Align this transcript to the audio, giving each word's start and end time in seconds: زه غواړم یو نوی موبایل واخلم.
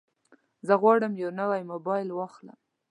زه 0.67 0.73
غواړم 0.81 1.13
یو 1.21 1.29
نوی 1.41 1.61
موبایل 1.71 2.09
واخلم. 2.13 2.59